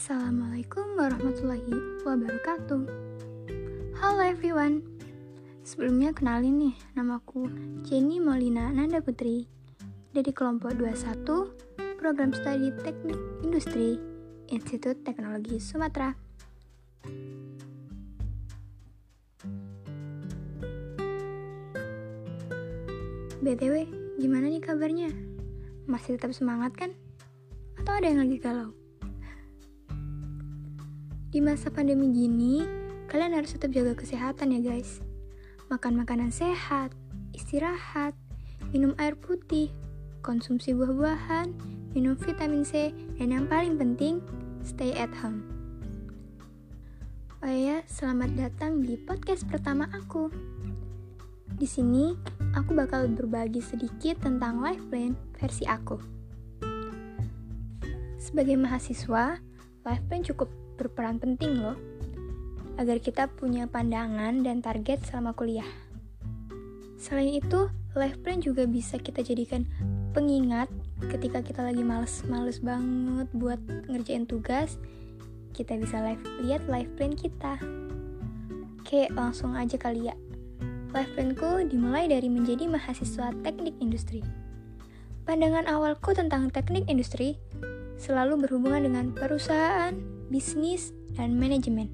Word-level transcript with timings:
Assalamualaikum 0.00 0.96
warahmatullahi 0.96 1.76
wabarakatuh 2.08 2.88
Halo 4.00 4.22
everyone 4.24 4.80
Sebelumnya 5.60 6.16
kenalin 6.16 6.56
nih, 6.56 6.74
namaku 6.96 7.52
Jenny 7.84 8.16
Molina 8.16 8.72
Nanda 8.72 9.04
Putri 9.04 9.44
Dari 10.16 10.32
kelompok 10.32 10.72
21 10.80 12.00
Program 12.00 12.32
Studi 12.32 12.72
Teknik 12.80 13.44
Industri 13.44 14.00
Institut 14.48 15.04
Teknologi 15.04 15.60
Sumatera 15.60 16.16
BTW, 23.44 23.74
gimana 24.16 24.48
nih 24.48 24.64
kabarnya? 24.64 25.12
Masih 25.84 26.16
tetap 26.16 26.32
semangat 26.32 26.72
kan? 26.72 26.96
Atau 27.76 28.00
ada 28.00 28.08
yang 28.08 28.24
lagi 28.24 28.40
galau? 28.40 28.79
Di 31.30 31.38
masa 31.38 31.70
pandemi 31.70 32.10
gini, 32.10 32.58
kalian 33.06 33.38
harus 33.38 33.54
tetap 33.54 33.70
jaga 33.70 33.94
kesehatan 33.94 34.50
ya 34.50 34.74
guys. 34.74 34.98
Makan 35.70 36.02
makanan 36.02 36.34
sehat, 36.34 36.90
istirahat, 37.30 38.18
minum 38.74 38.98
air 38.98 39.14
putih, 39.14 39.70
konsumsi 40.26 40.74
buah-buahan, 40.74 41.54
minum 41.94 42.18
vitamin 42.18 42.66
C, 42.66 42.90
dan 43.14 43.30
yang 43.30 43.46
paling 43.46 43.78
penting, 43.78 44.18
stay 44.66 44.90
at 44.98 45.14
home. 45.22 45.46
Oh 47.46 47.54
ya, 47.54 47.86
selamat 47.86 48.34
datang 48.34 48.82
di 48.82 48.98
podcast 48.98 49.46
pertama 49.46 49.86
aku. 49.94 50.34
Di 51.54 51.66
sini, 51.70 52.10
aku 52.58 52.74
bakal 52.74 53.06
berbagi 53.06 53.62
sedikit 53.62 54.18
tentang 54.26 54.58
life 54.58 54.82
plan 54.90 55.14
versi 55.38 55.62
aku. 55.62 55.94
Sebagai 58.18 58.58
mahasiswa, 58.58 59.38
life 59.86 60.04
plan 60.10 60.26
cukup 60.26 60.59
berperan 60.80 61.20
penting 61.20 61.60
loh, 61.60 61.76
agar 62.80 62.96
kita 62.96 63.28
punya 63.28 63.68
pandangan 63.68 64.40
dan 64.40 64.64
target 64.64 65.04
selama 65.04 65.36
kuliah. 65.36 65.68
Selain 66.96 67.36
itu, 67.36 67.68
life 67.92 68.16
plan 68.24 68.40
juga 68.40 68.64
bisa 68.64 68.96
kita 68.96 69.20
jadikan 69.20 69.68
pengingat 70.16 70.72
ketika 71.12 71.44
kita 71.44 71.60
lagi 71.60 71.84
males-males 71.84 72.64
banget 72.64 73.28
buat 73.36 73.60
ngerjain 73.92 74.24
tugas, 74.24 74.80
kita 75.52 75.76
bisa 75.76 76.00
live, 76.00 76.24
lihat 76.40 76.64
life 76.72 76.88
plan 76.96 77.12
kita. 77.12 77.60
Oke, 78.80 79.12
langsung 79.12 79.52
aja 79.52 79.76
kali 79.76 80.08
ya. 80.08 80.16
Life 80.90 81.14
planku 81.14 81.62
dimulai 81.70 82.10
dari 82.10 82.26
menjadi 82.26 82.66
mahasiswa 82.66 83.30
teknik 83.46 83.78
industri. 83.78 84.24
Pandangan 85.22 85.70
awalku 85.70 86.10
tentang 86.10 86.50
teknik 86.50 86.90
industri 86.90 87.38
selalu 88.00 88.48
berhubungan 88.48 88.88
dengan 88.88 89.12
perusahaan, 89.12 89.92
bisnis, 90.32 90.96
dan 91.12 91.36
manajemen. 91.36 91.92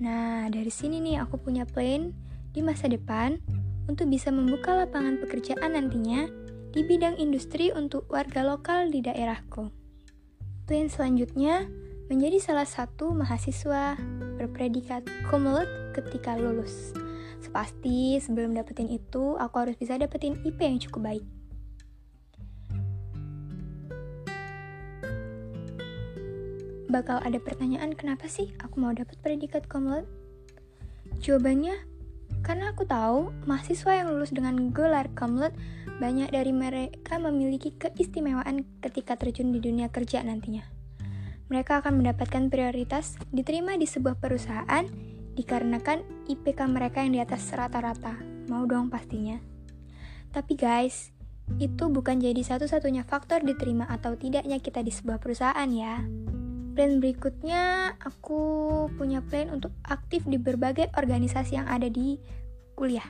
Nah, 0.00 0.48
dari 0.48 0.72
sini 0.72 1.04
nih 1.04 1.20
aku 1.20 1.36
punya 1.36 1.68
plan 1.68 2.16
di 2.56 2.64
masa 2.64 2.88
depan 2.88 3.36
untuk 3.84 4.08
bisa 4.08 4.32
membuka 4.32 4.72
lapangan 4.72 5.20
pekerjaan 5.20 5.76
nantinya 5.76 6.24
di 6.72 6.80
bidang 6.80 7.20
industri 7.20 7.68
untuk 7.68 8.08
warga 8.08 8.40
lokal 8.40 8.88
di 8.88 9.04
daerahku. 9.04 9.68
Plan 10.64 10.88
selanjutnya 10.88 11.68
menjadi 12.08 12.40
salah 12.40 12.68
satu 12.68 13.12
mahasiswa 13.12 14.00
berpredikat 14.40 15.04
cum 15.28 15.44
ketika 15.92 16.40
lulus. 16.40 16.96
Sepasti 17.38 18.16
sebelum 18.18 18.56
dapetin 18.56 18.88
itu, 18.88 19.36
aku 19.36 19.56
harus 19.60 19.76
bisa 19.76 19.96
dapetin 20.00 20.40
IP 20.44 20.58
yang 20.58 20.80
cukup 20.80 21.12
baik. 21.12 21.37
Bakal 26.88 27.20
ada 27.20 27.36
pertanyaan 27.36 27.92
kenapa 27.92 28.32
sih 28.32 28.56
aku 28.64 28.80
mau 28.80 28.96
dapat 28.96 29.20
predikat 29.20 29.68
cum 29.68 29.92
Jawabannya, 31.20 31.76
karena 32.40 32.72
aku 32.72 32.88
tahu 32.88 33.28
mahasiswa 33.44 33.92
yang 33.92 34.08
lulus 34.12 34.32
dengan 34.32 34.72
gelar 34.72 35.12
cum 35.12 35.36
banyak 35.98 36.30
dari 36.30 36.54
mereka 36.54 37.20
memiliki 37.20 37.74
keistimewaan 37.76 38.64
ketika 38.80 39.18
terjun 39.20 39.52
di 39.52 39.60
dunia 39.60 39.90
kerja 39.90 40.22
nantinya. 40.22 40.62
Mereka 41.48 41.84
akan 41.84 42.00
mendapatkan 42.00 42.48
prioritas 42.48 43.20
diterima 43.32 43.74
di 43.76 43.88
sebuah 43.88 44.16
perusahaan 44.20 44.84
dikarenakan 45.34 46.28
IPK 46.28 46.60
mereka 46.70 47.02
yang 47.02 47.12
di 47.16 47.20
atas 47.20 47.50
rata-rata. 47.50 48.16
Mau 48.48 48.64
dong 48.64 48.92
pastinya. 48.92 49.40
Tapi 50.28 50.54
guys, 50.54 51.10
itu 51.56 51.88
bukan 51.88 52.20
jadi 52.20 52.40
satu-satunya 52.44 53.08
faktor 53.08 53.40
diterima 53.40 53.88
atau 53.88 54.12
tidaknya 54.14 54.60
kita 54.60 54.84
di 54.84 54.92
sebuah 54.92 55.18
perusahaan 55.18 55.70
ya. 55.72 56.04
Plan 56.78 57.02
berikutnya, 57.02 57.90
aku 57.98 58.38
punya 58.94 59.18
plan 59.18 59.50
untuk 59.50 59.74
aktif 59.82 60.22
di 60.30 60.38
berbagai 60.38 60.94
organisasi 60.94 61.58
yang 61.58 61.66
ada 61.66 61.90
di 61.90 62.22
kuliah. 62.78 63.02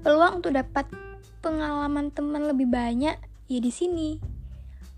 Peluang 0.00 0.40
untuk 0.40 0.56
dapat 0.56 0.88
pengalaman 1.44 2.08
teman 2.16 2.48
lebih 2.48 2.72
banyak 2.72 3.20
ya 3.52 3.60
di 3.60 3.68
sini. 3.68 4.16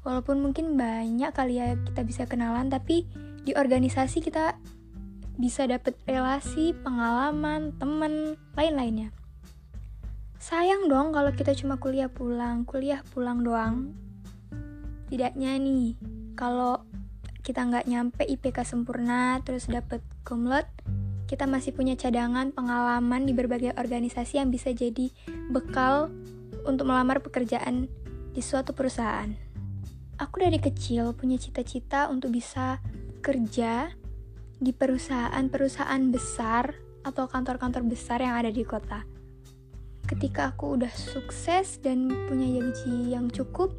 Walaupun 0.07 0.39
mungkin 0.39 0.79
banyak 0.79 1.34
kali 1.34 1.59
ya 1.59 1.75
kita 1.75 2.07
bisa 2.07 2.23
kenalan, 2.31 2.71
tapi 2.71 3.11
di 3.43 3.59
organisasi 3.59 4.23
kita 4.23 4.55
bisa 5.34 5.67
dapet 5.67 5.99
relasi, 6.07 6.79
pengalaman, 6.79 7.75
temen, 7.75 8.39
lain-lainnya. 8.55 9.11
Sayang 10.39 10.87
dong 10.87 11.11
kalau 11.11 11.34
kita 11.34 11.59
cuma 11.59 11.83
kuliah 11.83 12.07
pulang, 12.07 12.63
kuliah 12.63 13.03
pulang 13.11 13.43
doang. 13.43 13.99
Tidaknya 15.11 15.59
nih, 15.59 15.99
kalau 16.39 16.94
kita 17.44 17.60
nggak 17.60 17.84
nyampe 17.84 18.25
IPK 18.25 18.65
sempurna, 18.65 19.37
terus 19.44 19.69
dapet 19.69 20.00
kumlot, 20.25 20.65
kita 21.28 21.44
masih 21.44 21.77
punya 21.77 21.93
cadangan 21.93 22.56
pengalaman 22.56 23.28
di 23.28 23.37
berbagai 23.37 23.77
organisasi 23.77 24.41
yang 24.41 24.49
bisa 24.49 24.72
jadi 24.72 25.12
bekal 25.53 26.09
untuk 26.65 26.88
melamar 26.88 27.21
pekerjaan 27.21 27.84
di 28.33 28.41
suatu 28.41 28.72
perusahaan. 28.72 29.28
Aku 30.16 30.41
dari 30.41 30.56
kecil 30.56 31.12
punya 31.12 31.37
cita-cita 31.37 32.09
untuk 32.09 32.33
bisa 32.33 32.81
kerja 33.21 33.93
di 34.56 34.72
perusahaan-perusahaan 34.72 36.03
besar 36.09 36.72
atau 37.04 37.28
kantor-kantor 37.28 37.84
besar 37.84 38.25
yang 38.25 38.41
ada 38.41 38.49
di 38.49 38.65
kota. 38.65 39.04
Ketika 40.09 40.56
aku 40.56 40.81
udah 40.81 40.93
sukses 40.93 41.77
dan 41.84 42.09
punya 42.25 42.49
gaji 42.56 43.12
yang 43.12 43.28
cukup, 43.28 43.77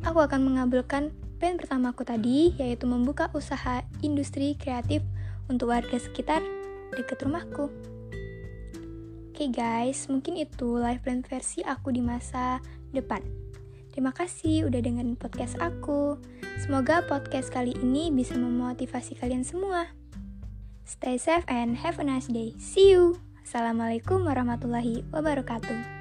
aku 0.00 0.18
akan 0.20 0.40
mengabulkan 0.48 1.12
plan 1.38 1.60
pertamaku 1.60 2.02
tadi, 2.06 2.54
yaitu 2.56 2.84
membuka 2.88 3.30
usaha 3.34 3.82
industri 4.00 4.56
kreatif 4.58 5.04
untuk 5.50 5.70
warga 5.72 5.96
sekitar 6.00 6.40
dekat 6.94 7.20
rumahku. 7.22 7.68
Oke 9.34 9.50
okay 9.50 9.50
guys, 9.50 10.06
mungkin 10.06 10.38
itu 10.38 10.78
life 10.78 11.02
plan 11.02 11.26
versi 11.26 11.60
aku 11.66 11.90
di 11.90 11.98
masa 11.98 12.62
depan. 12.94 13.18
Terima 13.90 14.10
kasih 14.10 14.66
udah 14.66 14.78
dengerin 14.82 15.18
podcast 15.18 15.58
aku. 15.58 16.18
Semoga 16.58 17.02
podcast 17.06 17.50
kali 17.50 17.74
ini 17.78 18.10
bisa 18.14 18.34
memotivasi 18.38 19.18
kalian 19.18 19.42
semua. 19.42 19.90
Stay 20.82 21.18
safe 21.18 21.46
and 21.50 21.78
have 21.78 21.98
a 21.98 22.06
nice 22.06 22.30
day. 22.30 22.54
See 22.58 22.94
you. 22.94 23.18
Assalamualaikum 23.46 24.26
warahmatullahi 24.26 25.06
wabarakatuh. 25.14 25.93